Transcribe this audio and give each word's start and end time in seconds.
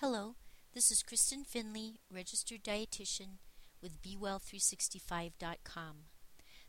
Hello, 0.00 0.36
this 0.72 0.90
is 0.90 1.02
Kristen 1.02 1.44
Finley, 1.44 2.00
registered 2.10 2.64
dietitian 2.64 3.36
with 3.82 4.00
BeWell365.com. 4.00 5.96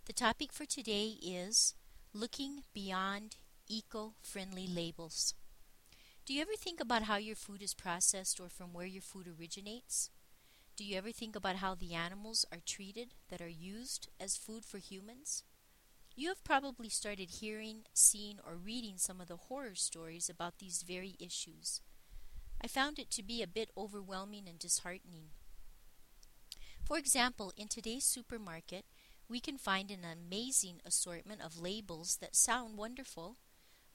The 0.06 0.12
topic 0.12 0.52
for 0.52 0.66
today 0.66 1.16
is 1.24 1.74
looking 2.14 2.64
beyond 2.74 3.38
eco 3.70 4.16
friendly 4.22 4.68
labels. 4.68 5.34
Do 6.26 6.34
you 6.34 6.42
ever 6.42 6.58
think 6.58 6.82
about 6.82 7.04
how 7.04 7.16
your 7.16 7.38
food 7.38 7.62
is 7.62 7.74
processed 7.74 8.38
or 8.42 8.50
from 8.50 8.74
where 8.74 8.86
your 8.86 9.02
food 9.02 9.28
originates? 9.40 10.10
Do 10.76 10.84
you 10.84 10.98
ever 10.98 11.14
think 11.14 11.34
about 11.34 11.56
how 11.56 11.74
the 11.74 11.94
animals 11.94 12.46
are 12.52 12.60
treated 12.66 13.14
that 13.30 13.40
are 13.40 13.48
used 13.48 14.10
as 14.20 14.36
food 14.36 14.66
for 14.66 14.78
humans? 14.78 15.46
You 16.18 16.28
have 16.28 16.44
probably 16.44 16.90
started 16.90 17.30
hearing, 17.40 17.84
seeing, 17.94 18.40
or 18.46 18.58
reading 18.58 18.98
some 18.98 19.22
of 19.22 19.30
the 19.30 19.38
horror 19.38 19.76
stories 19.76 20.30
about 20.30 20.60
these 20.60 20.84
very 20.86 21.16
issues. 21.18 21.80
I 22.64 22.68
found 22.68 23.00
it 23.00 23.10
to 23.12 23.24
be 23.24 23.42
a 23.42 23.48
bit 23.48 23.72
overwhelming 23.76 24.48
and 24.48 24.60
disheartening. 24.60 25.30
For 26.84 26.98
example, 26.98 27.52
in 27.58 27.68
today's 27.68 28.06
supermarket, 28.06 28.86
we 29.28 29.40
can 29.40 29.58
find 29.58 29.90
an 29.90 30.06
amazing 30.06 30.82
assortment 30.86 31.42
of 31.42 31.60
labels 31.60 32.18
that 32.22 32.36
sound 32.36 32.78
wonderful, 32.78 33.38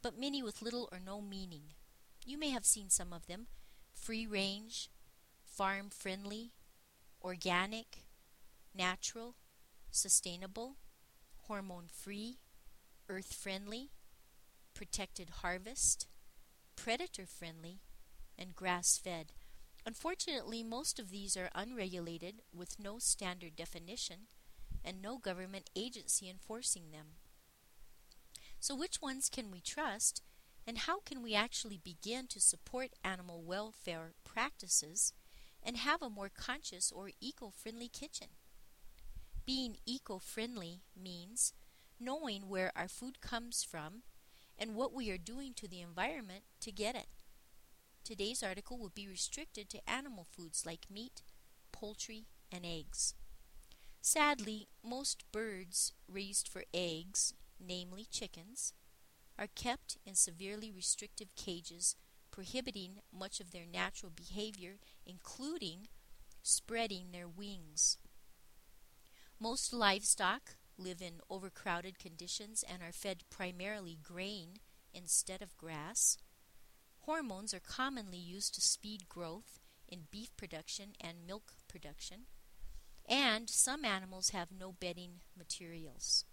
but 0.03 0.19
many 0.19 0.43
with 0.43 0.63
little 0.63 0.89
or 0.91 0.99
no 0.99 1.21
meaning. 1.21 1.75
You 2.25 2.39
may 2.39 2.51
have 2.51 2.65
seen 2.65 2.91
some 2.91 3.13
of 3.13 3.27
them 3.27 3.47
free 3.95 4.27
range, 4.27 4.91
farm 5.45 5.91
friendly, 5.91 6.53
organic, 7.23 8.05
natural, 8.75 9.37
sustainable, 9.93 10.77
hormone 11.43 11.87
free, 11.93 12.39
earth 13.09 13.33
friendly, 13.33 13.91
protected 14.75 15.31
harvest, 15.43 16.09
predator 16.75 17.27
friendly, 17.27 17.81
and 18.39 18.55
grass 18.55 18.99
fed. 18.99 19.33
Unfortunately, 19.85 20.63
most 20.63 20.99
of 20.99 21.11
these 21.11 21.37
are 21.37 21.51
unregulated 21.55 22.43
with 22.53 22.79
no 22.79 22.99
standard 22.99 23.55
definition 23.55 24.27
and 24.85 25.01
no 25.01 25.19
government 25.19 25.71
agency 25.77 26.29
enforcing 26.29 26.91
them. 26.91 27.17
So, 28.59 28.75
which 28.75 29.01
ones 29.01 29.29
can 29.29 29.51
we 29.51 29.61
trust, 29.61 30.23
and 30.67 30.79
how 30.79 31.01
can 31.01 31.23
we 31.23 31.35
actually 31.35 31.79
begin 31.79 32.27
to 32.29 32.41
support 32.41 32.95
animal 33.05 33.43
welfare 33.43 34.15
practices 34.25 35.13
and 35.63 35.77
have 35.77 36.03
a 36.03 36.11
more 36.11 36.31
conscious 36.31 36.91
or 36.91 37.11
eco 37.21 37.51
friendly 37.51 37.89
kitchen? 37.89 38.29
Being 39.45 39.77
eco 39.87 40.19
friendly 40.19 40.83
means 41.01 41.53
knowing 42.01 42.49
where 42.49 42.73
our 42.75 42.89
food 42.89 43.21
comes 43.21 43.63
from 43.63 44.03
and 44.59 44.75
what 44.75 44.93
we 44.93 45.11
are 45.11 45.19
doing 45.19 45.55
to 45.55 45.69
the 45.69 45.81
environment 45.81 46.45
to 46.61 46.73
get 46.73 46.97
it. 46.97 47.07
Today's 48.07 48.41
article 48.41 48.79
will 48.79 48.93
be 48.95 49.09
restricted 49.09 49.69
to 49.71 49.91
animal 49.91 50.29
foods 50.31 50.65
like 50.65 50.89
meat, 50.89 51.23
poultry, 51.73 52.27
and 52.53 52.65
eggs. 52.65 53.15
Sadly, 54.01 54.69
most 54.81 55.25
birds 55.33 55.93
raised 56.07 56.47
for 56.47 56.63
eggs, 56.73 57.35
namely 57.59 58.07
chickens, 58.09 58.75
are 59.37 59.49
kept 59.49 59.99
in 60.07 60.15
severely 60.15 60.71
restrictive 60.71 61.35
cages, 61.35 61.97
prohibiting 62.31 62.99
much 63.13 63.41
of 63.41 63.51
their 63.51 63.67
natural 63.67 64.13
behavior, 64.15 64.77
including 65.05 65.89
spreading 66.45 67.11
their 67.11 67.27
wings. 67.27 67.99
Most 69.41 69.73
livestock 69.73 70.55
live 70.79 71.03
in 71.03 71.15
overcrowded 71.29 71.99
conditions 71.99 72.63
and 72.71 72.85
are 72.85 72.93
fed 72.93 73.25
primarily 73.31 73.99
grain 74.01 74.61
instead 74.95 75.43
of 75.43 75.59
grass. 75.59 76.19
Hormones 77.07 77.55
are 77.55 77.61
commonly 77.61 78.19
used 78.19 78.57
to 78.57 78.61
speed 78.61 79.09
growth 79.09 79.61
in 79.89 80.09
beef 80.11 80.37
production 80.37 80.95
and 81.01 81.25
milk 81.25 81.53
production, 81.69 82.23
and 83.09 83.49
some 83.49 83.85
animals 83.85 84.31
have 84.31 84.49
no 84.51 84.73
bedding 84.73 85.21
materials. 85.39 86.25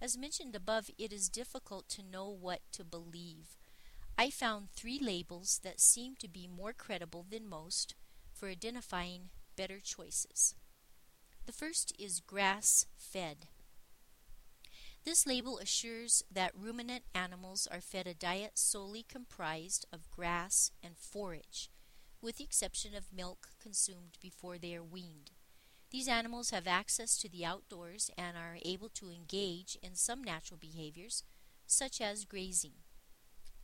As 0.00 0.16
mentioned 0.16 0.56
above, 0.56 0.88
it 0.96 1.12
is 1.12 1.28
difficult 1.28 1.90
to 1.90 2.02
know 2.02 2.26
what 2.30 2.60
to 2.72 2.84
believe. 2.84 3.58
I 4.16 4.30
found 4.30 4.70
three 4.70 4.98
labels 4.98 5.60
that 5.62 5.78
seem 5.78 6.16
to 6.20 6.28
be 6.28 6.48
more 6.48 6.72
credible 6.72 7.26
than 7.28 7.46
most 7.46 7.94
for 8.32 8.48
identifying 8.48 9.28
better 9.56 9.78
choices. 9.78 10.54
The 11.44 11.52
first 11.52 11.92
is 11.98 12.20
grass 12.20 12.86
fed. 12.96 13.48
This 15.04 15.26
label 15.26 15.58
assures 15.58 16.22
that 16.30 16.56
ruminant 16.56 17.02
animals 17.12 17.66
are 17.66 17.80
fed 17.80 18.06
a 18.06 18.14
diet 18.14 18.52
solely 18.56 19.02
comprised 19.02 19.84
of 19.92 20.10
grass 20.12 20.70
and 20.80 20.96
forage, 20.96 21.70
with 22.20 22.36
the 22.36 22.44
exception 22.44 22.94
of 22.94 23.12
milk 23.12 23.48
consumed 23.60 24.16
before 24.20 24.58
they 24.58 24.76
are 24.76 24.84
weaned. 24.84 25.32
These 25.90 26.06
animals 26.06 26.50
have 26.50 26.68
access 26.68 27.16
to 27.18 27.28
the 27.28 27.44
outdoors 27.44 28.12
and 28.16 28.36
are 28.36 28.58
able 28.62 28.88
to 28.90 29.10
engage 29.10 29.76
in 29.82 29.96
some 29.96 30.22
natural 30.22 30.56
behaviors, 30.56 31.24
such 31.66 32.00
as 32.00 32.24
grazing. 32.24 32.84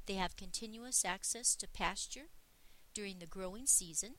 They 0.07 0.15
have 0.15 0.37
continuous 0.37 1.05
access 1.05 1.55
to 1.57 1.69
pasture 1.69 2.31
during 2.93 3.21
the 3.21 3.27
growing 3.27 3.67
season, 3.67 4.17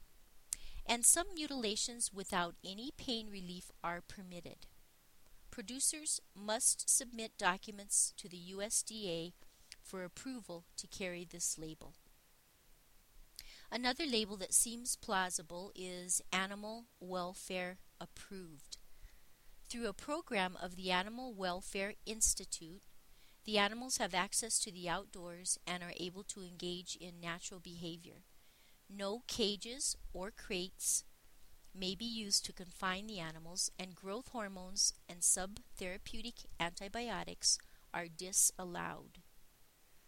and 0.85 1.05
some 1.05 1.27
mutilations 1.35 2.13
without 2.13 2.55
any 2.63 2.91
pain 2.97 3.29
relief 3.29 3.71
are 3.83 4.01
permitted 4.01 4.67
producers 5.59 6.21
must 6.33 6.89
submit 6.89 7.33
documents 7.37 8.13
to 8.15 8.29
the 8.29 8.39
USDA 8.55 9.33
for 9.83 10.05
approval 10.05 10.63
to 10.77 10.87
carry 10.87 11.27
this 11.29 11.57
label. 11.57 11.95
Another 13.69 14.05
label 14.05 14.37
that 14.37 14.53
seems 14.53 14.95
plausible 14.95 15.73
is 15.75 16.21
Animal 16.31 16.85
Welfare 17.01 17.79
Approved. 17.99 18.77
Through 19.67 19.87
a 19.87 19.93
program 19.93 20.57
of 20.61 20.77
the 20.77 20.91
Animal 20.91 21.33
Welfare 21.33 21.95
Institute, 22.05 22.83
the 23.43 23.57
animals 23.57 23.97
have 23.97 24.13
access 24.13 24.59
to 24.59 24.71
the 24.71 24.87
outdoors 24.87 25.59
and 25.67 25.83
are 25.83 25.93
able 25.97 26.23
to 26.23 26.41
engage 26.41 26.95
in 27.01 27.19
natural 27.19 27.59
behavior. 27.59 28.23
No 28.89 29.23
cages 29.27 29.97
or 30.13 30.31
crates 30.31 31.03
may 31.73 31.95
be 31.95 32.05
used 32.05 32.45
to 32.45 32.53
confine 32.53 33.07
the 33.07 33.19
animals, 33.19 33.71
and 33.77 33.95
growth 33.95 34.29
hormones 34.29 34.93
and 35.07 35.21
subtherapeutic 35.21 36.45
antibiotics 36.59 37.57
are 37.93 38.07
disallowed. 38.07 39.19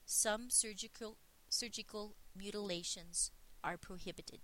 Some 0.06 0.50
surgical, 0.50 1.18
surgical 1.50 2.16
mutilations 2.36 3.32
are 3.64 3.78
prohibited. 3.78 4.42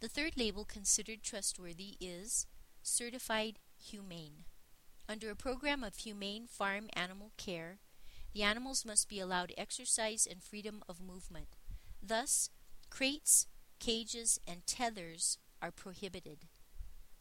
The 0.00 0.08
third 0.08 0.36
label 0.36 0.64
considered 0.64 1.22
trustworthy 1.22 1.96
is 2.00 2.46
Certified 2.82 3.58
Humane. 3.78 4.44
Under 5.08 5.30
a 5.30 5.36
program 5.36 5.84
of 5.84 5.96
humane 5.96 6.46
farm 6.46 6.88
animal 6.94 7.32
care, 7.36 7.78
the 8.34 8.42
animals 8.42 8.84
must 8.84 9.08
be 9.08 9.20
allowed 9.20 9.54
exercise 9.56 10.26
and 10.30 10.42
freedom 10.42 10.82
of 10.88 11.00
movement. 11.00 11.56
Thus, 12.02 12.50
crates, 12.90 13.46
cages, 13.78 14.40
and 14.46 14.66
tethers 14.66 15.38
are 15.60 15.70
prohibited. 15.70 16.46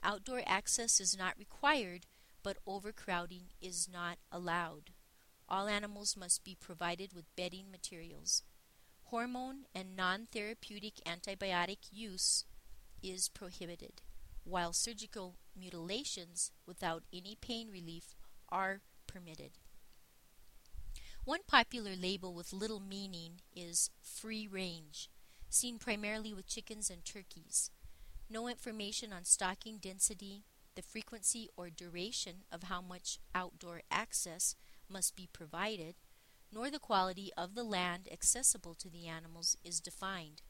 Outdoor 0.03 0.43
access 0.45 0.99
is 0.99 1.17
not 1.17 1.37
required, 1.37 2.05
but 2.43 2.57
overcrowding 2.67 3.49
is 3.61 3.89
not 3.91 4.17
allowed. 4.31 4.91
All 5.49 5.67
animals 5.67 6.15
must 6.15 6.43
be 6.43 6.55
provided 6.59 7.13
with 7.13 7.35
bedding 7.35 7.71
materials. 7.71 8.43
Hormone 9.05 9.65
and 9.73 9.95
non 9.95 10.27
therapeutic 10.31 10.95
antibiotic 11.05 11.89
use 11.91 12.45
is 13.01 13.29
prohibited, 13.29 14.01
while 14.43 14.73
surgical 14.73 15.35
mutilations 15.55 16.51
without 16.65 17.03
any 17.13 17.35
pain 17.39 17.69
relief 17.71 18.15
are 18.49 18.81
permitted. 19.07 19.51
One 21.23 21.41
popular 21.47 21.95
label 21.95 22.33
with 22.33 22.53
little 22.53 22.79
meaning 22.79 23.41
is 23.55 23.89
free 24.03 24.47
range 24.47 25.09
seen 25.55 25.79
primarily 25.79 26.33
with 26.33 26.47
chickens 26.47 26.89
and 26.89 27.03
turkeys. 27.05 27.71
No 28.29 28.47
information 28.47 29.13
on 29.13 29.23
stocking 29.23 29.77
density, 29.77 30.43
the 30.75 30.81
frequency 30.81 31.49
or 31.55 31.69
duration 31.69 32.43
of 32.51 32.63
how 32.63 32.81
much 32.81 33.19
outdoor 33.33 33.81
access 33.89 34.55
must 34.89 35.15
be 35.15 35.29
provided, 35.31 35.95
nor 36.51 36.69
the 36.69 36.79
quality 36.79 37.31
of 37.37 37.55
the 37.55 37.63
land 37.63 38.07
accessible 38.11 38.75
to 38.75 38.89
the 38.89 39.07
animals 39.07 39.57
is 39.63 39.79
defined. 39.79 40.41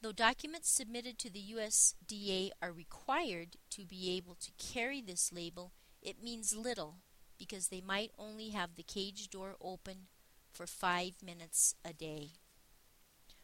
Though 0.00 0.12
documents 0.12 0.70
submitted 0.70 1.18
to 1.20 1.30
the 1.30 1.42
USDA 1.56 2.50
are 2.60 2.72
required 2.72 3.56
to 3.70 3.84
be 3.84 4.16
able 4.16 4.34
to 4.36 4.52
carry 4.58 5.00
this 5.00 5.32
label, 5.32 5.72
it 6.02 6.22
means 6.22 6.56
little 6.56 6.96
because 7.38 7.68
they 7.68 7.80
might 7.80 8.10
only 8.18 8.50
have 8.50 8.74
the 8.74 8.82
cage 8.82 9.28
door 9.28 9.56
open 9.60 10.08
for 10.52 10.66
five 10.66 11.14
minutes 11.24 11.74
a 11.84 11.92
day. 11.92 12.32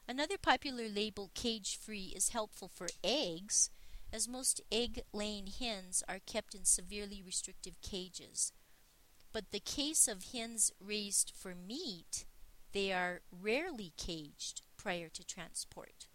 Another 0.08 0.38
popular 0.38 0.88
label, 0.88 1.30
cage 1.34 1.78
free, 1.78 2.12
is 2.16 2.30
helpful 2.30 2.68
for 2.68 2.88
eggs, 3.04 3.70
as 4.12 4.26
most 4.26 4.60
egg 4.72 5.02
laying 5.12 5.46
hens 5.46 6.02
are 6.08 6.18
kept 6.18 6.54
in 6.54 6.64
severely 6.64 7.22
restrictive 7.24 7.80
cages. 7.80 8.52
But 9.32 9.52
the 9.52 9.60
case 9.60 10.08
of 10.08 10.32
hens 10.32 10.72
raised 10.80 11.32
for 11.36 11.54
meat, 11.54 12.24
they 12.72 12.92
are 12.92 13.20
rarely 13.30 13.92
caged, 13.96 14.62
prior 14.76 15.08
to 15.10 15.24
transport. 15.24 16.06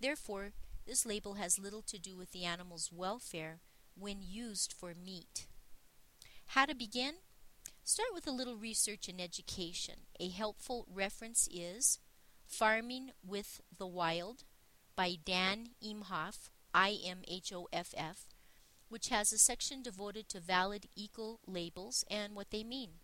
Therefore, 0.00 0.52
this 0.86 1.06
label 1.06 1.34
has 1.34 1.58
little 1.58 1.82
to 1.82 1.98
do 1.98 2.16
with 2.16 2.32
the 2.32 2.44
animal's 2.44 2.90
welfare 2.92 3.60
when 3.96 4.22
used 4.22 4.72
for 4.72 4.92
meat. 4.94 5.46
How 6.46 6.66
to 6.66 6.74
begin? 6.74 7.14
Start 7.84 8.08
with 8.12 8.26
a 8.26 8.32
little 8.32 8.56
research 8.56 9.08
and 9.08 9.20
education. 9.20 10.00
A 10.18 10.28
helpful 10.28 10.86
reference 10.92 11.48
is 11.52 11.98
Farming 12.48 13.12
with 13.24 13.60
the 13.76 13.86
Wild 13.86 14.44
by 14.96 15.16
Dan 15.22 15.68
Imhoff, 15.84 16.48
I 16.74 16.98
M 17.04 17.18
H 17.28 17.52
O 17.52 17.68
F 17.72 17.94
F, 17.96 18.28
which 18.88 19.10
has 19.10 19.32
a 19.32 19.38
section 19.38 19.82
devoted 19.82 20.28
to 20.30 20.40
valid 20.40 20.88
eco 20.96 21.38
labels 21.46 22.04
and 22.10 22.34
what 22.34 22.50
they 22.50 22.64
mean. 22.64 22.94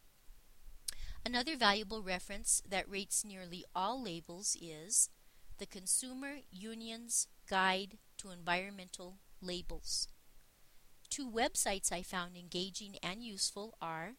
Another 1.24 1.56
valuable 1.56 2.02
reference 2.02 2.62
that 2.68 2.90
rates 2.90 3.24
nearly 3.24 3.64
all 3.76 4.02
labels 4.02 4.56
is 4.60 5.10
the 5.58 5.66
Consumer 5.66 6.38
Union's 6.50 7.28
Guide 7.48 7.98
to 8.18 8.30
Environmental 8.30 9.18
Labels. 9.40 10.08
Two 11.10 11.30
websites 11.30 11.92
I 11.92 12.02
found 12.02 12.36
engaging 12.36 12.96
and 13.02 13.22
useful 13.22 13.76
are 13.80 14.14